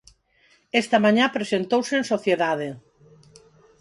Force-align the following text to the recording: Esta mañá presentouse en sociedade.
Esta 0.81 0.97
mañá 1.05 1.25
presentouse 1.37 1.93
en 1.99 2.03
sociedade. 2.13 2.69